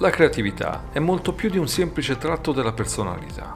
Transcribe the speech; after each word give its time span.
La 0.00 0.10
creatività 0.10 0.84
è 0.92 1.00
molto 1.00 1.32
più 1.32 1.50
di 1.50 1.58
un 1.58 1.66
semplice 1.66 2.18
tratto 2.18 2.52
della 2.52 2.70
personalità. 2.70 3.52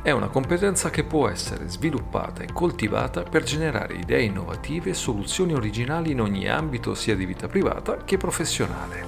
È 0.00 0.12
una 0.12 0.28
competenza 0.28 0.88
che 0.88 1.02
può 1.02 1.28
essere 1.28 1.68
sviluppata 1.68 2.44
e 2.44 2.52
coltivata 2.52 3.24
per 3.24 3.42
generare 3.42 3.94
idee 3.94 4.22
innovative 4.22 4.90
e 4.90 4.94
soluzioni 4.94 5.54
originali 5.54 6.12
in 6.12 6.20
ogni 6.20 6.48
ambito 6.48 6.94
sia 6.94 7.16
di 7.16 7.26
vita 7.26 7.48
privata 7.48 8.04
che 8.04 8.16
professionale. 8.16 9.04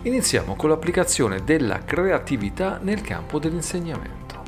Iniziamo 0.00 0.56
con 0.56 0.70
l'applicazione 0.70 1.44
della 1.44 1.80
creatività 1.84 2.78
nel 2.80 3.02
campo 3.02 3.38
dell'insegnamento. 3.38 4.42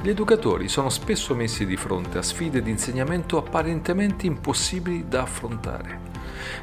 Gli 0.00 0.10
educatori 0.10 0.68
sono 0.68 0.90
spesso 0.90 1.34
messi 1.34 1.66
di 1.66 1.76
fronte 1.76 2.18
a 2.18 2.22
sfide 2.22 2.62
di 2.62 2.70
insegnamento 2.70 3.36
apparentemente 3.36 4.26
impossibili 4.26 5.08
da 5.08 5.22
affrontare. 5.22 6.07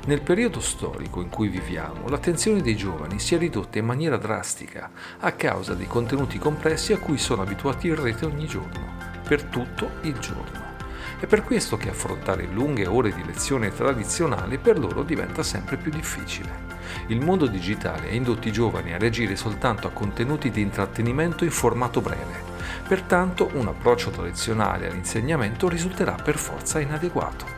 Nel 0.05 0.21
periodo 0.21 0.59
storico 0.59 1.21
in 1.21 1.29
cui 1.29 1.47
viviamo, 1.47 2.07
l'attenzione 2.07 2.61
dei 2.61 2.75
giovani 2.75 3.19
si 3.19 3.35
è 3.35 3.37
ridotta 3.37 3.79
in 3.79 3.85
maniera 3.85 4.17
drastica 4.17 4.91
a 5.19 5.31
causa 5.33 5.73
dei 5.73 5.87
contenuti 5.87 6.37
complessi 6.37 6.93
a 6.93 6.99
cui 6.99 7.17
sono 7.17 7.41
abituati 7.41 7.87
in 7.87 8.01
rete 8.01 8.25
ogni 8.25 8.45
giorno, 8.45 8.93
per 9.27 9.43
tutto 9.43 9.91
il 10.01 10.17
giorno. 10.19 10.73
È 11.17 11.27
per 11.27 11.43
questo 11.43 11.77
che 11.77 11.89
affrontare 11.89 12.45
lunghe 12.45 12.85
ore 12.87 13.13
di 13.13 13.23
lezione 13.25 13.73
tradizionale 13.73 14.57
per 14.57 14.77
loro 14.77 15.01
diventa 15.01 15.43
sempre 15.43 15.77
più 15.77 15.89
difficile. 15.89 16.73
Il 17.07 17.21
mondo 17.21 17.47
digitale 17.47 18.09
ha 18.09 18.13
indotto 18.13 18.47
i 18.47 18.51
giovani 18.51 18.93
a 18.93 18.97
reagire 18.97 19.35
soltanto 19.35 19.87
a 19.87 19.91
contenuti 19.91 20.51
di 20.51 20.61
intrattenimento 20.61 21.43
in 21.43 21.51
formato 21.51 22.01
breve. 22.01 22.43
Pertanto 22.87 23.49
un 23.53 23.67
approccio 23.67 24.09
tradizionale 24.11 24.87
all'insegnamento 24.87 25.69
risulterà 25.69 26.13
per 26.13 26.37
forza 26.37 26.79
inadeguato. 26.79 27.54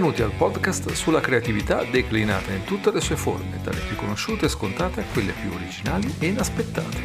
Benvenuti 0.00 0.22
al 0.22 0.32
podcast 0.34 0.92
sulla 0.92 1.20
creatività 1.20 1.84
declinata 1.84 2.52
in 2.52 2.64
tutte 2.64 2.90
le 2.90 3.02
sue 3.02 3.16
forme, 3.16 3.60
dalle 3.62 3.82
più 3.86 3.96
conosciute 3.96 4.46
e 4.46 4.48
scontate 4.48 5.00
a 5.00 5.04
quelle 5.12 5.32
più 5.32 5.52
originali 5.52 6.14
e 6.18 6.28
inaspettate. 6.28 7.02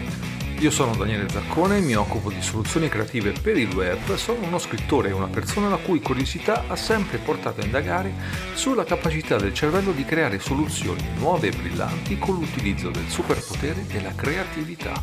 Io 0.59 0.71
sono 0.71 0.95
Daniele 0.95 1.27
Zaccone, 1.27 1.81
mi 1.81 1.93
occupo 1.93 2.31
di 2.31 2.41
soluzioni 2.41 2.87
creative 2.87 3.33
per 3.33 3.57
il 3.57 3.75
web, 3.75 4.15
sono 4.15 4.45
uno 4.45 4.59
scrittore 4.59 5.09
e 5.09 5.11
una 5.11 5.27
persona 5.27 5.67
la 5.67 5.75
cui 5.75 5.99
curiosità 5.99 6.63
ha 6.69 6.77
sempre 6.77 7.17
portato 7.17 7.59
a 7.59 7.65
indagare 7.65 8.13
sulla 8.53 8.85
capacità 8.85 9.35
del 9.35 9.53
cervello 9.53 9.91
di 9.91 10.05
creare 10.05 10.39
soluzioni 10.39 11.05
nuove 11.17 11.49
e 11.49 11.51
brillanti 11.51 12.17
con 12.17 12.35
l'utilizzo 12.35 12.91
del 12.91 13.09
superpotere 13.09 13.85
della 13.87 14.15
creatività. 14.15 14.93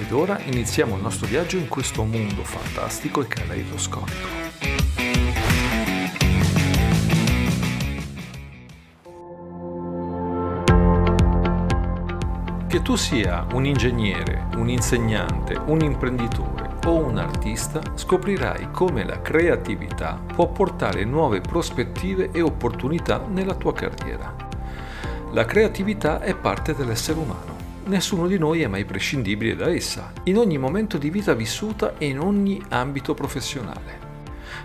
Ed 0.00 0.12
ora 0.12 0.38
iniziamo 0.44 0.94
il 0.94 1.02
nostro 1.02 1.26
viaggio 1.26 1.56
in 1.56 1.66
questo 1.66 2.04
mondo 2.04 2.44
fantastico 2.44 3.20
e 3.20 3.26
caleidoscopico. 3.26 4.49
Tu 12.82 12.96
sia 12.96 13.46
un 13.52 13.66
ingegnere, 13.66 14.48
un 14.56 14.68
insegnante, 14.68 15.56
un 15.66 15.80
imprenditore 15.80 16.78
o 16.86 16.96
un 16.96 17.18
artista, 17.18 17.80
scoprirai 17.94 18.70
come 18.72 19.04
la 19.04 19.20
creatività 19.20 20.20
può 20.34 20.48
portare 20.48 21.04
nuove 21.04 21.40
prospettive 21.40 22.30
e 22.32 22.40
opportunità 22.40 23.24
nella 23.28 23.54
tua 23.54 23.72
carriera. 23.74 24.34
La 25.32 25.44
creatività 25.44 26.20
è 26.20 26.34
parte 26.34 26.74
dell'essere 26.74 27.20
umano. 27.20 27.56
Nessuno 27.84 28.26
di 28.26 28.38
noi 28.38 28.62
è 28.62 28.66
mai 28.66 28.84
prescindibile 28.84 29.54
da 29.54 29.70
essa, 29.70 30.12
in 30.24 30.38
ogni 30.38 30.58
momento 30.58 30.98
di 30.98 31.10
vita 31.10 31.34
vissuta 31.34 31.96
e 31.96 32.06
in 32.06 32.18
ogni 32.18 32.60
ambito 32.70 33.14
professionale. 33.14 34.08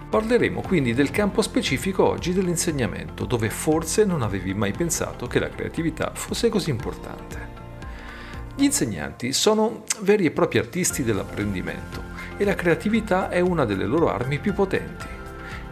Parleremo 0.09 0.61
quindi 0.61 0.95
del 0.95 1.11
campo 1.11 1.43
specifico 1.43 2.07
oggi 2.07 2.33
dell'insegnamento, 2.33 3.25
dove 3.25 3.51
forse 3.51 4.03
non 4.03 4.23
avevi 4.23 4.55
mai 4.55 4.71
pensato 4.71 5.27
che 5.27 5.37
la 5.37 5.49
creatività 5.49 6.11
fosse 6.15 6.49
così 6.49 6.71
importante. 6.71 7.64
Gli 8.57 8.63
insegnanti 8.63 9.33
sono 9.33 9.83
veri 9.99 10.25
e 10.25 10.31
propri 10.31 10.59
artisti 10.59 11.03
dell'apprendimento 11.03 12.01
e 12.37 12.45
la 12.45 12.55
creatività 12.55 13.27
è 13.27 13.41
una 13.41 13.65
delle 13.65 13.85
loro 13.85 14.09
armi 14.09 14.39
più 14.39 14.53
potenti. 14.53 15.05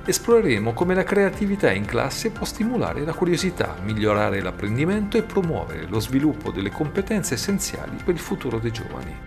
Esploreremo 0.05 0.73
come 0.73 0.93
la 0.93 1.05
creatività 1.05 1.71
in 1.71 1.85
classe 1.85 2.31
può 2.31 2.45
stimolare 2.45 3.05
la 3.05 3.13
curiosità, 3.13 3.77
migliorare 3.81 4.41
l'apprendimento 4.41 5.17
e 5.17 5.23
promuovere 5.23 5.87
lo 5.87 6.01
sviluppo 6.01 6.51
delle 6.51 6.71
competenze 6.71 7.35
essenziali 7.35 7.95
per 8.03 8.15
il 8.15 8.19
futuro 8.19 8.59
dei 8.59 8.71
giovani. 8.71 9.17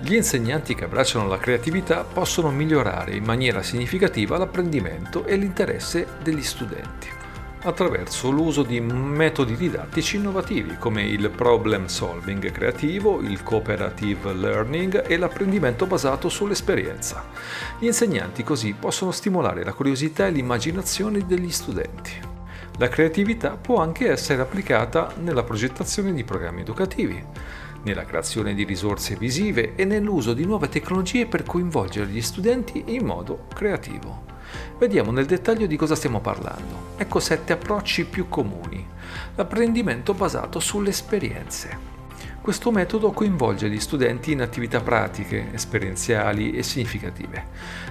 Gli 0.00 0.14
insegnanti 0.14 0.74
che 0.74 0.84
abbracciano 0.84 1.28
la 1.28 1.38
creatività 1.38 2.02
possono 2.02 2.50
migliorare 2.50 3.14
in 3.14 3.24
maniera 3.24 3.62
significativa 3.62 4.38
l'apprendimento 4.38 5.26
e 5.26 5.36
l'interesse 5.36 6.06
degli 6.22 6.42
studenti 6.42 7.15
attraverso 7.66 8.30
l'uso 8.30 8.62
di 8.62 8.80
metodi 8.80 9.56
didattici 9.56 10.16
innovativi 10.16 10.76
come 10.78 11.02
il 11.02 11.30
problem 11.30 11.86
solving 11.86 12.52
creativo, 12.52 13.20
il 13.20 13.42
cooperative 13.42 14.32
learning 14.32 15.04
e 15.06 15.16
l'apprendimento 15.16 15.86
basato 15.86 16.28
sull'esperienza. 16.28 17.24
Gli 17.78 17.86
insegnanti 17.86 18.44
così 18.44 18.74
possono 18.78 19.10
stimolare 19.10 19.64
la 19.64 19.72
curiosità 19.72 20.26
e 20.26 20.30
l'immaginazione 20.30 21.26
degli 21.26 21.50
studenti. 21.50 22.12
La 22.78 22.88
creatività 22.88 23.56
può 23.56 23.80
anche 23.80 24.10
essere 24.10 24.42
applicata 24.42 25.12
nella 25.20 25.42
progettazione 25.42 26.12
di 26.12 26.22
programmi 26.22 26.60
educativi, 26.60 27.24
nella 27.82 28.04
creazione 28.04 28.54
di 28.54 28.64
risorse 28.64 29.16
visive 29.16 29.74
e 29.74 29.84
nell'uso 29.84 30.34
di 30.34 30.44
nuove 30.44 30.68
tecnologie 30.68 31.26
per 31.26 31.42
coinvolgere 31.42 32.10
gli 32.10 32.22
studenti 32.22 32.84
in 32.88 33.04
modo 33.04 33.46
creativo. 33.52 34.34
Vediamo 34.78 35.10
nel 35.10 35.26
dettaglio 35.26 35.66
di 35.66 35.76
cosa 35.76 35.94
stiamo 35.94 36.20
parlando. 36.20 36.94
Ecco 36.96 37.20
sette 37.20 37.52
approcci 37.52 38.04
più 38.04 38.28
comuni. 38.28 38.86
L'apprendimento 39.34 40.14
basato 40.14 40.60
sulle 40.60 40.90
esperienze. 40.90 41.95
Questo 42.46 42.70
metodo 42.70 43.10
coinvolge 43.10 43.68
gli 43.68 43.80
studenti 43.80 44.30
in 44.30 44.40
attività 44.40 44.80
pratiche, 44.80 45.52
esperienziali 45.52 46.52
e 46.52 46.62
significative. 46.62 47.46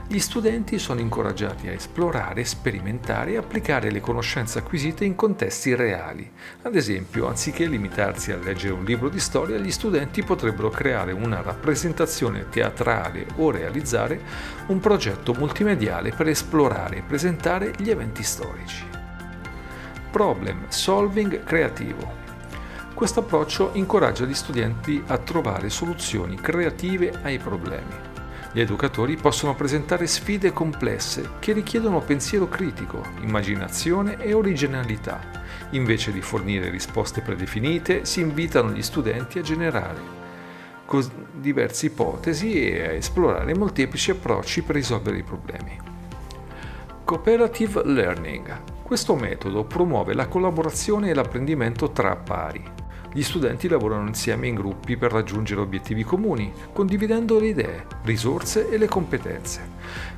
Gli 0.08 0.18
studenti 0.18 0.80
sono 0.80 1.02
incoraggiati 1.02 1.68
a 1.68 1.74
esplorare, 1.74 2.46
sperimentare 2.46 3.34
e 3.34 3.38
applicare 3.38 3.92
le 3.92 4.00
conoscenze 4.00 4.60
acquisite 4.60 5.04
in 5.04 5.14
contesti 5.14 5.76
reali. 5.76 6.32
Ad 6.62 6.74
esempio, 6.74 7.28
anziché 7.28 7.66
limitarsi 7.66 8.32
a 8.32 8.38
leggere 8.38 8.72
un 8.72 8.86
libro 8.86 9.10
di 9.10 9.20
storia, 9.20 9.58
gli 9.58 9.72
studenti 9.72 10.24
potrebbero 10.24 10.70
creare 10.70 11.12
una 11.12 11.42
rappresentazione 11.42 12.48
teatrale 12.48 13.26
o 13.36 13.52
realizzare 13.52 14.22
un 14.68 14.80
progetto 14.80 15.34
multimediale 15.34 16.14
per 16.14 16.30
esplorare 16.30 17.00
e 17.00 17.02
presentare 17.02 17.74
gli 17.78 17.90
eventi 17.90 18.24
storici. 18.24 18.86
Problem 20.10 20.70
solving 20.70 21.44
creativo 21.44 22.24
questo 22.96 23.20
approccio 23.20 23.72
incoraggia 23.74 24.24
gli 24.24 24.34
studenti 24.34 25.04
a 25.08 25.18
trovare 25.18 25.70
soluzioni 25.70 26.38
creative 26.38 27.20
ai 27.24 27.38
problemi. 27.38 27.94
Gli 28.54 28.62
educatori 28.62 29.18
possono 29.18 29.54
presentare 29.54 30.08
sfide 30.08 30.54
complesse 30.54 31.32
che 31.40 31.52
richiedono 31.52 32.00
pensiero 32.00 32.48
critico, 32.48 33.04
immaginazione 33.20 34.18
e 34.18 34.32
originalità. 34.32 35.20
Invece 35.72 36.14
di 36.14 36.22
fornire 36.22 36.70
risposte 36.70 37.20
predefinite, 37.20 38.06
si 38.06 38.22
invitano 38.22 38.72
gli 38.72 38.82
studenti 38.82 39.40
a 39.40 39.42
generare 39.42 40.24
diverse 41.34 41.88
ipotesi 41.88 42.54
e 42.54 42.82
a 42.82 42.92
esplorare 42.94 43.54
molteplici 43.58 44.12
approcci 44.12 44.62
per 44.62 44.76
risolvere 44.76 45.18
i 45.18 45.24
problemi. 45.24 45.78
Cooperative 47.04 47.84
Learning. 47.84 48.62
Questo 48.84 49.16
metodo 49.16 49.66
promuove 49.66 50.14
la 50.14 50.28
collaborazione 50.28 51.10
e 51.10 51.14
l'apprendimento 51.14 51.92
tra 51.92 52.16
pari. 52.16 52.84
Gli 53.16 53.24
studenti 53.24 53.70
lavorano 53.70 54.08
insieme 54.08 54.48
in 54.48 54.56
gruppi 54.56 54.98
per 54.98 55.10
raggiungere 55.10 55.62
obiettivi 55.62 56.04
comuni, 56.04 56.52
condividendo 56.74 57.40
le 57.40 57.48
idee, 57.48 57.88
risorse 58.04 58.70
e 58.70 58.78
le 58.78 58.90
competenze. 58.90 59.70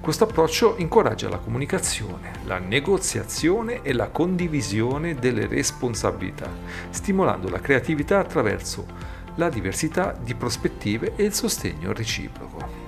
Questo 0.02 0.24
approccio 0.24 0.74
incoraggia 0.78 1.30
la 1.30 1.38
comunicazione, 1.38 2.32
la 2.46 2.58
negoziazione 2.58 3.84
e 3.84 3.94
la 3.94 4.10
condivisione 4.10 5.14
delle 5.14 5.46
responsabilità, 5.46 6.50
stimolando 6.90 7.50
la 7.50 7.60
creatività 7.60 8.18
attraverso 8.18 8.88
la 9.36 9.50
diversità 9.50 10.18
di 10.20 10.34
prospettive 10.34 11.14
e 11.18 11.24
il 11.26 11.36
sostegno 11.36 11.94
reciproco. 11.94 12.87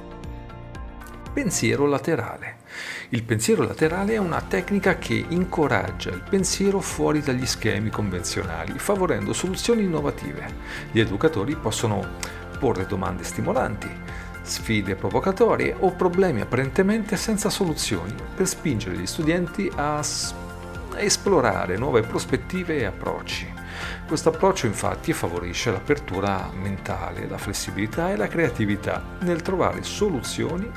Pensiero 1.42 1.86
laterale. 1.86 2.58
Il 3.12 3.24
pensiero 3.24 3.64
laterale 3.64 4.16
è 4.16 4.18
una 4.18 4.42
tecnica 4.42 4.98
che 4.98 5.24
incoraggia 5.30 6.10
il 6.10 6.22
pensiero 6.30 6.82
fuori 6.82 7.22
dagli 7.22 7.46
schemi 7.46 7.90
convenzionali, 7.90 8.78
favorendo 8.78 9.32
soluzioni 9.32 9.84
innovative. 9.84 10.54
Gli 10.92 11.00
educatori 11.00 11.56
possono 11.56 12.06
porre 12.60 12.86
domande 12.86 13.24
stimolanti, 13.24 13.90
sfide 14.42 14.96
provocatorie 14.96 15.74
o 15.80 15.94
problemi 15.94 16.42
apparentemente 16.42 17.16
senza 17.16 17.50
soluzioni 17.50 18.14
per 18.36 18.46
spingere 18.46 18.98
gli 18.98 19.08
studenti 19.08 19.72
a 19.74 20.04
esplorare 20.98 21.78
nuove 21.78 22.02
prospettive 22.02 22.80
e 22.80 22.84
approcci. 22.84 23.50
Questo 24.06 24.28
approccio 24.28 24.66
infatti 24.66 25.14
favorisce 25.14 25.72
l'apertura 25.72 26.52
mentale, 26.54 27.30
la 27.30 27.38
flessibilità 27.38 28.12
e 28.12 28.18
la 28.18 28.28
creatività 28.28 29.02
nel 29.20 29.42
trovare 29.42 29.84
soluzioni 29.84 30.70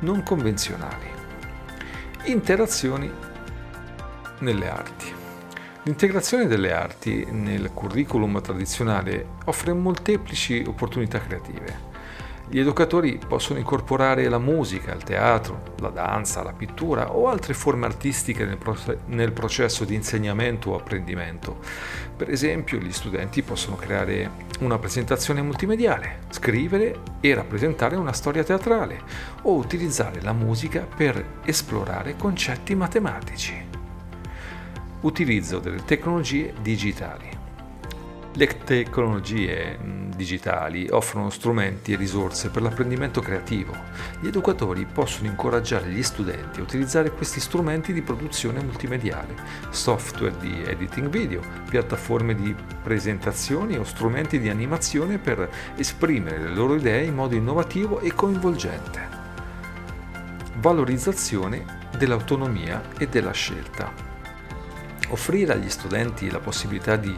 non 0.00 0.22
convenzionali. 0.22 1.08
Interazioni 2.24 3.10
nelle 4.40 4.68
arti. 4.68 5.12
L'integrazione 5.84 6.46
delle 6.46 6.72
arti 6.72 7.26
nel 7.30 7.70
curriculum 7.72 8.40
tradizionale 8.40 9.26
offre 9.44 9.72
molteplici 9.72 10.64
opportunità 10.66 11.20
creative. 11.20 11.94
Gli 12.48 12.60
educatori 12.60 13.18
possono 13.26 13.58
incorporare 13.58 14.28
la 14.28 14.38
musica, 14.38 14.94
il 14.94 15.02
teatro, 15.02 15.74
la 15.80 15.88
danza, 15.88 16.44
la 16.44 16.52
pittura 16.52 17.12
o 17.12 17.26
altre 17.26 17.54
forme 17.54 17.86
artistiche 17.86 18.44
nel, 18.44 18.56
pro- 18.56 18.76
nel, 19.06 19.32
processo 19.32 19.84
di 19.84 19.96
insegnamento 19.96 20.70
o 20.70 20.76
apprendimento. 20.76 21.58
Per 22.16 22.30
esempio, 22.30 22.78
gli 22.78 22.92
studenti 22.92 23.42
possono 23.42 23.74
creare 23.74 24.30
una 24.60 24.78
presentazione 24.78 25.42
multimediale, 25.42 26.20
scrivere 26.28 27.00
e 27.20 27.34
rappresentare 27.34 27.96
una 27.96 28.12
storia 28.12 28.44
teatrale 28.44 29.00
o 29.42 29.54
utilizzare 29.54 30.22
la 30.22 30.32
musica 30.32 30.86
per 30.86 31.40
esplorare 31.44 32.14
concetti 32.16 32.76
matematici. 32.76 33.60
Utilizzo 35.00 35.58
delle 35.58 35.84
tecnologie 35.84 36.54
digitali. 36.62 37.28
Le 38.34 38.46
tecnologie 38.64 39.78
mm, 39.82 40.05
digitali 40.16 40.88
offrono 40.90 41.30
strumenti 41.30 41.92
e 41.92 41.96
risorse 41.96 42.50
per 42.50 42.62
l'apprendimento 42.62 43.20
creativo. 43.20 43.72
Gli 44.20 44.26
educatori 44.26 44.86
possono 44.86 45.28
incoraggiare 45.28 45.88
gli 45.88 46.02
studenti 46.02 46.58
a 46.58 46.62
utilizzare 46.62 47.12
questi 47.12 47.38
strumenti 47.38 47.92
di 47.92 48.02
produzione 48.02 48.62
multimediale, 48.62 49.34
software 49.70 50.36
di 50.38 50.62
editing 50.62 51.08
video, 51.08 51.40
piattaforme 51.68 52.34
di 52.34 52.54
presentazioni 52.82 53.76
o 53.76 53.84
strumenti 53.84 54.40
di 54.40 54.48
animazione 54.48 55.18
per 55.18 55.48
esprimere 55.76 56.38
le 56.38 56.54
loro 56.54 56.74
idee 56.74 57.04
in 57.04 57.14
modo 57.14 57.36
innovativo 57.36 58.00
e 58.00 58.12
coinvolgente. 58.12 59.08
Valorizzazione 60.56 61.84
dell'autonomia 61.96 62.82
e 62.98 63.06
della 63.06 63.32
scelta. 63.32 63.92
Offrire 65.08 65.52
agli 65.52 65.70
studenti 65.70 66.30
la 66.30 66.40
possibilità 66.40 66.96
di 66.96 67.16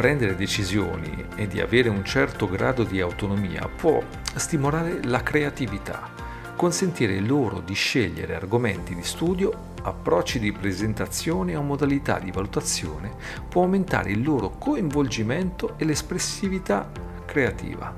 prendere 0.00 0.34
decisioni 0.34 1.26
e 1.36 1.46
di 1.46 1.60
avere 1.60 1.90
un 1.90 2.02
certo 2.06 2.48
grado 2.48 2.84
di 2.84 3.02
autonomia 3.02 3.68
può 3.68 4.02
stimolare 4.34 5.04
la 5.04 5.22
creatività, 5.22 6.08
consentire 6.56 7.20
loro 7.20 7.60
di 7.60 7.74
scegliere 7.74 8.34
argomenti 8.34 8.94
di 8.94 9.02
studio, 9.02 9.74
approcci 9.82 10.38
di 10.38 10.52
presentazione 10.52 11.54
o 11.54 11.60
modalità 11.60 12.18
di 12.18 12.30
valutazione, 12.30 13.12
può 13.46 13.64
aumentare 13.64 14.10
il 14.10 14.22
loro 14.22 14.52
coinvolgimento 14.56 15.74
e 15.76 15.84
l'espressività 15.84 16.90
creativa. 17.26 17.92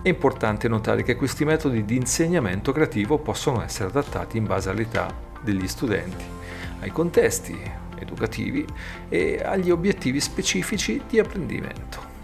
È 0.00 0.08
importante 0.08 0.66
notare 0.66 1.02
che 1.02 1.14
questi 1.14 1.44
metodi 1.44 1.84
di 1.84 1.96
insegnamento 1.96 2.72
creativo 2.72 3.18
possono 3.18 3.62
essere 3.62 3.90
adattati 3.90 4.38
in 4.38 4.46
base 4.46 4.70
all'età 4.70 5.14
degli 5.42 5.68
studenti, 5.68 6.24
ai 6.80 6.90
contesti, 6.90 7.84
educativi 7.98 8.64
e 9.08 9.42
agli 9.44 9.70
obiettivi 9.70 10.20
specifici 10.20 11.02
di 11.08 11.18
apprendimento. 11.18 12.14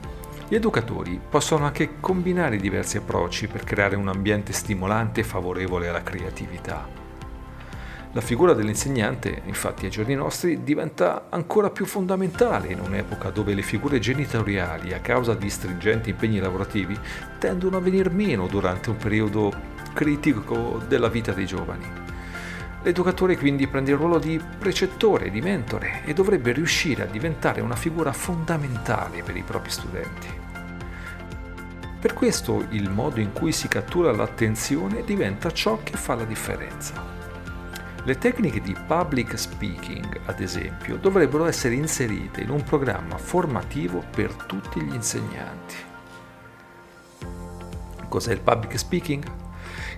Gli 0.49 0.55
educatori 0.55 1.19
possono 1.29 1.65
anche 1.65 2.01
combinare 2.01 2.59
diversi 2.59 2.99
approcci 2.99 3.47
per 3.47 3.65
creare 3.65 3.97
un 3.97 4.09
ambiente 4.09 4.53
stimolante 4.53 5.21
e 5.21 5.25
favorevole 5.25 5.89
alla 5.89 6.03
creatività. 6.03 7.01
La 8.15 8.21
figura 8.21 8.53
dell'insegnante, 8.53 9.41
infatti, 9.47 9.87
ai 9.87 9.91
giorni 9.91 10.15
nostri 10.15 10.63
diventa 10.63 11.29
ancora 11.31 11.71
più 11.71 11.87
fondamentale 11.87 12.71
in 12.71 12.81
un'epoca 12.81 13.31
dove 13.31 13.55
le 13.55 13.63
figure 13.63 13.99
genitoriali, 13.99 14.93
a 14.93 15.01
causa 15.01 15.33
di 15.33 15.49
stringenti 15.49 16.11
impegni 16.11 16.39
lavorativi, 16.39 16.99
tendono 17.39 17.79
a 17.79 17.81
venir 17.81 18.11
meno 18.11 18.47
durante 18.49 18.91
un 18.91 18.99
periodo 18.99 19.51
critico 19.95 20.83
della 20.87 21.09
vita 21.09 21.33
dei 21.33 21.47
giovani. 21.47 22.02
L'educatore 22.83 23.37
quindi 23.37 23.69
prende 23.69 23.93
il 23.93 23.97
ruolo 23.97 24.19
di 24.19 24.41
precettore, 24.59 25.31
di 25.31 25.41
mentore 25.41 26.03
e 26.05 26.13
dovrebbe 26.13 26.51
riuscire 26.51 27.05
a 27.05 27.07
diventare 27.07 27.61
una 27.61 27.77
figura 27.77 28.13
fondamentale 28.13 29.23
per 29.23 29.37
i 29.37 29.43
propri 29.43 29.71
studenti. 29.71 30.41
Per 32.01 32.15
questo 32.15 32.67
il 32.71 32.91
modo 32.91 33.21
in 33.21 33.33
cui 33.33 33.53
si 33.53 33.69
cattura 33.69 34.11
l'attenzione 34.11 35.05
diventa 35.05 35.53
ciò 35.53 35.79
che 35.85 35.97
fa 35.97 36.17
la 36.17 36.25
differenza. 36.25 37.21
Le 38.03 38.19
tecniche 38.19 38.61
di 38.61 38.75
public 38.89 39.39
speaking, 39.39 40.23
ad 40.25 40.41
esempio, 40.41 40.97
dovrebbero 40.97 41.45
essere 41.45 41.77
inserite 41.77 42.41
in 42.41 42.51
un 42.51 42.65
programma 42.65 43.17
formativo 43.17 44.03
per 44.11 44.33
tutti 44.35 44.83
gli 44.83 44.93
insegnanti. 44.93 45.77
Cos'è 48.09 48.33
il 48.33 48.41
public 48.41 48.77
speaking? 48.77 49.25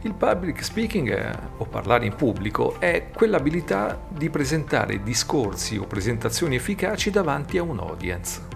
Il 0.02 0.14
public 0.14 0.62
speaking 0.62 1.10
eh, 1.10 1.36
o 1.58 1.64
parlare 1.64 2.06
in 2.06 2.14
pubblico 2.14 2.78
è 2.78 3.08
quell'abilità 3.12 4.00
di 4.08 4.30
presentare 4.30 5.02
discorsi 5.02 5.76
o 5.76 5.84
presentazioni 5.84 6.56
efficaci 6.56 7.10
davanti 7.10 7.58
a 7.58 7.62
un 7.62 7.78
audience. 7.78 8.54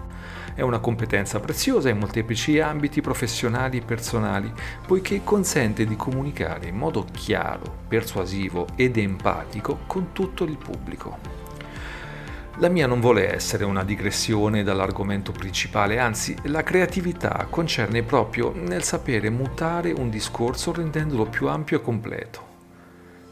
È 0.53 0.61
una 0.61 0.79
competenza 0.79 1.39
preziosa 1.39 1.89
in 1.89 1.97
molteplici 1.97 2.59
ambiti 2.59 2.99
professionali 2.99 3.77
e 3.77 3.81
personali, 3.81 4.51
poiché 4.85 5.21
consente 5.23 5.85
di 5.85 5.95
comunicare 5.95 6.67
in 6.67 6.75
modo 6.75 7.05
chiaro, 7.11 7.77
persuasivo 7.87 8.67
ed 8.75 8.97
empatico 8.97 9.79
con 9.87 10.11
tutto 10.11 10.43
il 10.43 10.57
pubblico. 10.57 11.48
La 12.59 12.67
mia 12.67 12.87
non 12.87 12.99
vuole 12.99 13.33
essere 13.33 13.63
una 13.63 13.85
digressione 13.85 14.63
dall'argomento 14.63 15.31
principale, 15.31 15.97
anzi 15.97 16.35
la 16.43 16.61
creatività 16.61 17.47
concerne 17.49 18.03
proprio 18.03 18.51
nel 18.53 18.83
sapere 18.83 19.29
mutare 19.29 19.93
un 19.93 20.09
discorso 20.09 20.73
rendendolo 20.73 21.23
più 21.23 21.47
ampio 21.47 21.77
e 21.77 21.81
completo. 21.81 22.47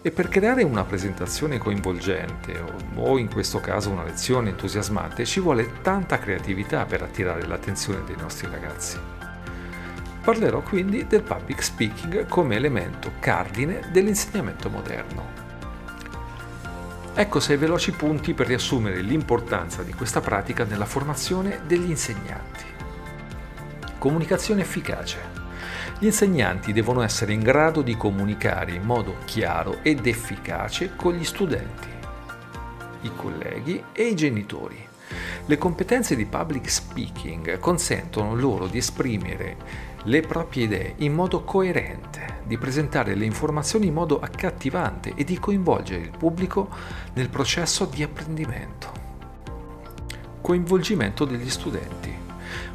E 0.01 0.11
per 0.11 0.29
creare 0.29 0.63
una 0.63 0.85
presentazione 0.85 1.57
coinvolgente, 1.57 2.57
o 2.95 3.17
in 3.17 3.29
questo 3.29 3.59
caso 3.59 3.89
una 3.89 4.05
lezione 4.05 4.51
entusiasmante, 4.51 5.25
ci 5.25 5.41
vuole 5.41 5.81
tanta 5.81 6.19
creatività 6.19 6.85
per 6.85 7.01
attirare 7.01 7.45
l'attenzione 7.45 8.05
dei 8.05 8.15
nostri 8.15 8.47
ragazzi. 8.49 8.97
Parlerò 10.23 10.61
quindi 10.61 11.05
del 11.05 11.23
public 11.23 11.61
speaking 11.61 12.27
come 12.27 12.55
elemento 12.55 13.11
cardine 13.19 13.89
dell'insegnamento 13.91 14.69
moderno. 14.69 15.46
Ecco 17.19 17.39
sei 17.39 17.57
veloci 17.57 17.93
punti 17.93 18.35
per 18.35 18.45
riassumere 18.45 19.01
l'importanza 19.01 19.81
di 19.81 19.91
questa 19.91 20.21
pratica 20.21 20.65
nella 20.65 20.85
formazione 20.85 21.61
degli 21.65 21.89
insegnanti. 21.89 22.63
Comunicazione 23.97 24.61
efficace. 24.61 25.17
Gli 25.97 26.05
insegnanti 26.05 26.73
devono 26.73 27.01
essere 27.01 27.33
in 27.33 27.39
grado 27.39 27.81
di 27.81 27.97
comunicare 27.97 28.73
in 28.73 28.83
modo 28.83 29.15
chiaro 29.25 29.79
ed 29.81 30.05
efficace 30.05 30.95
con 30.95 31.13
gli 31.13 31.23
studenti, 31.23 31.87
i 33.01 33.11
colleghi 33.15 33.83
e 33.93 34.03
i 34.03 34.15
genitori. 34.15 34.87
Le 35.49 35.57
competenze 35.57 36.17
di 36.17 36.25
public 36.25 36.69
speaking 36.69 37.57
consentono 37.59 38.35
loro 38.35 38.67
di 38.67 38.79
esprimere 38.79 39.55
le 40.03 40.19
proprie 40.19 40.65
idee 40.65 40.95
in 40.97 41.13
modo 41.13 41.45
coerente, 41.45 42.41
di 42.45 42.57
presentare 42.57 43.15
le 43.15 43.23
informazioni 43.23 43.87
in 43.87 43.93
modo 43.93 44.19
accattivante 44.19 45.13
e 45.15 45.23
di 45.23 45.39
coinvolgere 45.39 46.01
il 46.01 46.11
pubblico 46.11 46.67
nel 47.13 47.29
processo 47.29 47.85
di 47.85 48.03
apprendimento. 48.03 48.91
Coinvolgimento 50.41 51.23
degli 51.23 51.49
studenti. 51.49 52.13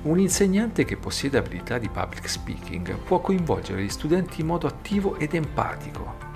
Un 0.05 0.19
insegnante 0.19 0.87
che 0.87 0.97
possiede 0.97 1.37
abilità 1.37 1.77
di 1.77 1.91
public 1.91 2.27
speaking 2.27 2.97
può 3.01 3.21
coinvolgere 3.21 3.83
gli 3.83 3.91
studenti 3.91 4.41
in 4.41 4.47
modo 4.47 4.67
attivo 4.67 5.19
ed 5.19 5.35
empatico, 5.35 6.32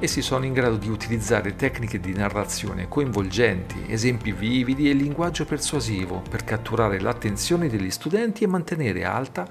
Essi 0.00 0.22
sono 0.22 0.44
in 0.44 0.52
grado 0.52 0.76
di 0.76 0.88
utilizzare 0.88 1.54
tecniche 1.54 2.00
di 2.00 2.12
narrazione 2.12 2.88
coinvolgenti, 2.88 3.84
esempi 3.86 4.32
vividi 4.32 4.90
e 4.90 4.92
linguaggio 4.92 5.44
persuasivo 5.44 6.20
per 6.28 6.44
catturare 6.44 7.00
l'attenzione 7.00 7.68
degli 7.68 7.90
studenti 7.90 8.42
e 8.44 8.48
mantenere 8.48 9.04
alta 9.04 9.46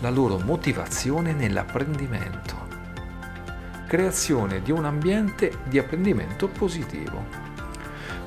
la 0.00 0.08
loro 0.08 0.38
motivazione 0.38 1.32
nell'apprendimento. 1.32 2.66
Creazione 3.86 4.62
di 4.62 4.70
un 4.70 4.84
ambiente 4.84 5.58
di 5.64 5.78
apprendimento 5.78 6.46
positivo. 6.46 7.46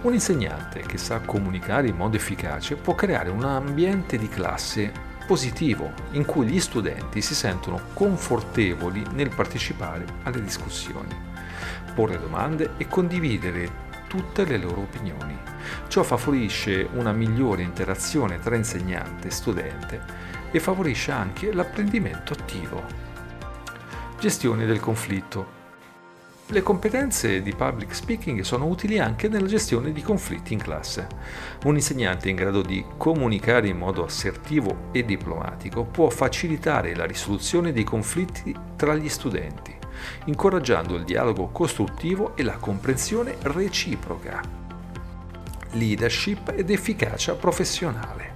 Un 0.01 0.13
insegnante 0.13 0.81
che 0.81 0.97
sa 0.97 1.21
comunicare 1.21 1.87
in 1.87 1.95
modo 1.95 2.17
efficace 2.17 2.75
può 2.75 2.95
creare 2.95 3.29
un 3.29 3.43
ambiente 3.43 4.17
di 4.17 4.27
classe 4.27 4.91
positivo 5.25 5.93
in 6.11 6.25
cui 6.25 6.47
gli 6.47 6.59
studenti 6.59 7.21
si 7.21 7.33
sentono 7.33 7.79
confortevoli 7.93 9.03
nel 9.13 9.29
partecipare 9.29 10.05
alle 10.23 10.41
discussioni 10.41 11.30
porre 12.01 12.19
domande 12.19 12.71
e 12.77 12.87
condividere 12.87 13.89
tutte 14.07 14.43
le 14.43 14.57
loro 14.57 14.81
opinioni. 14.81 15.37
Ciò 15.87 16.01
favorisce 16.01 16.89
una 16.93 17.11
migliore 17.11 17.61
interazione 17.61 18.39
tra 18.39 18.55
insegnante 18.55 19.27
e 19.27 19.31
studente 19.31 20.01
e 20.49 20.59
favorisce 20.59 21.11
anche 21.11 21.53
l'apprendimento 21.53 22.33
attivo. 22.33 22.83
Gestione 24.19 24.65
del 24.65 24.79
conflitto. 24.79 25.59
Le 26.47 26.63
competenze 26.63 27.43
di 27.43 27.53
public 27.53 27.93
speaking 27.93 28.41
sono 28.41 28.65
utili 28.65 28.97
anche 28.97 29.27
nella 29.27 29.47
gestione 29.47 29.91
di 29.91 30.01
conflitti 30.01 30.53
in 30.53 30.59
classe. 30.59 31.07
Un 31.65 31.75
insegnante 31.75 32.29
in 32.29 32.35
grado 32.35 32.63
di 32.63 32.83
comunicare 32.97 33.67
in 33.67 33.77
modo 33.77 34.03
assertivo 34.03 34.89
e 34.91 35.05
diplomatico 35.05 35.83
può 35.83 36.09
facilitare 36.09 36.95
la 36.95 37.05
risoluzione 37.05 37.71
dei 37.71 37.83
conflitti 37.83 38.53
tra 38.75 38.95
gli 38.95 39.07
studenti 39.07 39.80
incoraggiando 40.25 40.95
il 40.95 41.03
dialogo 41.03 41.47
costruttivo 41.47 42.35
e 42.35 42.43
la 42.43 42.57
comprensione 42.57 43.35
reciproca. 43.41 44.41
Leadership 45.71 46.53
ed 46.55 46.69
efficacia 46.69 47.33
professionale. 47.35 48.31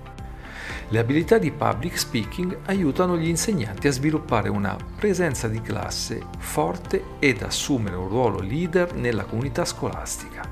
Le 0.89 0.99
abilità 0.99 1.39
di 1.39 1.51
public 1.51 1.97
speaking 1.97 2.59
aiutano 2.65 3.17
gli 3.17 3.27
insegnanti 3.27 3.87
a 3.87 3.91
sviluppare 3.91 4.49
una 4.49 4.77
presenza 4.95 5.47
di 5.47 5.59
classe 5.59 6.21
forte 6.37 7.03
ed 7.17 7.41
assumere 7.41 7.95
un 7.95 8.07
ruolo 8.07 8.39
leader 8.39 8.93
nella 8.93 9.23
comunità 9.23 9.65
scolastica. 9.65 10.47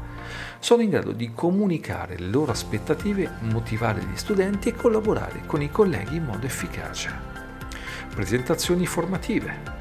Sono 0.58 0.82
in 0.82 0.90
grado 0.90 1.12
di 1.12 1.34
comunicare 1.36 2.18
le 2.18 2.28
loro 2.28 2.52
aspettative, 2.52 3.34
motivare 3.42 4.02
gli 4.02 4.16
studenti 4.16 4.70
e 4.70 4.76
collaborare 4.76 5.44
con 5.46 5.62
i 5.62 5.70
colleghi 5.70 6.16
in 6.16 6.24
modo 6.24 6.46
efficace. 6.48 7.12
Presentazioni 8.16 8.88
formative. 8.88 9.73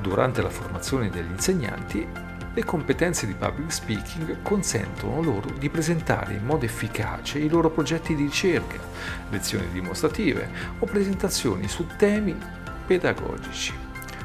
Durante 0.00 0.40
la 0.40 0.48
formazione 0.48 1.10
degli 1.10 1.30
insegnanti, 1.30 2.06
le 2.52 2.64
competenze 2.64 3.26
di 3.26 3.34
public 3.34 3.70
speaking 3.70 4.42
consentono 4.42 5.22
loro 5.22 5.50
di 5.50 5.68
presentare 5.68 6.34
in 6.34 6.44
modo 6.44 6.64
efficace 6.64 7.38
i 7.38 7.48
loro 7.48 7.70
progetti 7.70 8.16
di 8.16 8.22
ricerca, 8.22 8.78
lezioni 9.28 9.68
dimostrative 9.70 10.48
o 10.78 10.86
presentazioni 10.86 11.68
su 11.68 11.86
temi 11.96 12.36
pedagogici. 12.86 13.72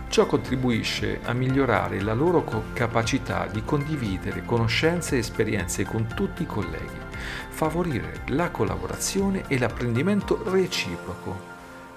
Ciò 0.08 0.26
contribuisce 0.26 1.20
a 1.24 1.34
migliorare 1.34 2.02
la 2.02 2.14
loro 2.14 2.44
capacità 2.74 3.48
di 3.48 3.64
condividere 3.64 4.46
conoscenze 4.46 5.16
e 5.16 5.20
esperienze 5.20 5.84
con 5.84 6.08
tutti 6.08 6.44
i 6.44 6.48
colleghi, 6.48 6.98
favorire 7.50 8.22
la 8.28 8.50
collaborazione 8.50 9.44
e 9.48 9.60
l'apprendimento 9.60 10.42
reciproco 10.50 11.55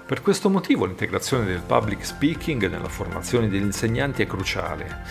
per 0.09 0.23
questo 0.23 0.49
motivo 0.49 0.85
l'integrazione 0.85 1.45
del 1.45 1.61
public 1.61 2.03
speaking 2.03 2.67
nella 2.67 2.89
formazione 2.89 3.47
degli 3.47 3.61
insegnanti 3.61 4.23
è 4.23 4.25
cruciale. 4.25 5.03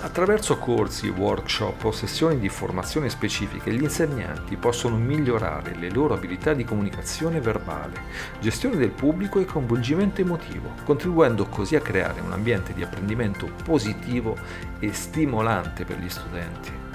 Attraverso 0.00 0.58
corsi, 0.58 1.06
workshop 1.06 1.84
o 1.84 1.92
sessioni 1.92 2.40
di 2.40 2.48
formazione 2.48 3.08
specifiche 3.08 3.72
gli 3.72 3.84
insegnanti 3.84 4.56
possono 4.56 4.96
migliorare 4.96 5.76
le 5.76 5.92
loro 5.92 6.14
abilità 6.14 6.54
di 6.54 6.64
comunicazione 6.64 7.40
verbale, 7.40 8.02
gestione 8.40 8.74
del 8.74 8.90
pubblico 8.90 9.38
e 9.38 9.44
coinvolgimento 9.44 10.20
emotivo, 10.20 10.74
contribuendo 10.82 11.46
così 11.46 11.76
a 11.76 11.80
creare 11.80 12.20
un 12.20 12.32
ambiente 12.32 12.72
di 12.72 12.82
apprendimento 12.82 13.48
positivo 13.62 14.36
e 14.80 14.92
stimolante 14.92 15.84
per 15.84 16.00
gli 16.00 16.10
studenti. 16.10 16.91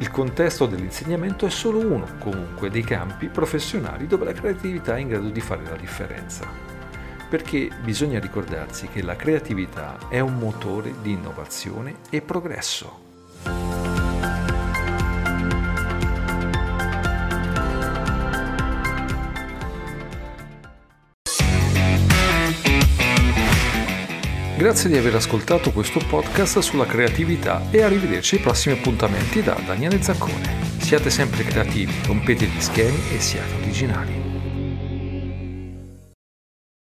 Il 0.00 0.10
contesto 0.12 0.66
dell'insegnamento 0.66 1.44
è 1.44 1.50
solo 1.50 1.80
uno, 1.80 2.06
comunque, 2.20 2.70
dei 2.70 2.84
campi 2.84 3.26
professionali 3.26 4.06
dove 4.06 4.26
la 4.26 4.32
creatività 4.32 4.96
è 4.96 5.00
in 5.00 5.08
grado 5.08 5.28
di 5.28 5.40
fare 5.40 5.64
la 5.64 5.76
differenza. 5.76 6.46
Perché 7.28 7.68
bisogna 7.82 8.20
ricordarsi 8.20 8.86
che 8.86 9.02
la 9.02 9.16
creatività 9.16 9.98
è 10.08 10.20
un 10.20 10.34
motore 10.34 10.94
di 11.02 11.10
innovazione 11.10 11.96
e 12.10 12.22
progresso. 12.22 13.07
Grazie 24.58 24.90
di 24.90 24.96
aver 24.96 25.14
ascoltato 25.14 25.70
questo 25.70 26.00
podcast 26.00 26.58
sulla 26.58 26.84
creatività 26.84 27.70
e 27.70 27.80
arrivederci 27.80 28.34
ai 28.34 28.40
prossimi 28.40 28.76
appuntamenti 28.76 29.40
da 29.40 29.56
Daniele 29.64 30.02
Zaccone. 30.02 30.80
Siate 30.80 31.10
sempre 31.10 31.44
creativi, 31.44 31.94
rompete 32.04 32.46
gli 32.46 32.60
schemi 32.60 32.98
e 33.14 33.20
siate 33.20 33.54
originali. 33.62 34.27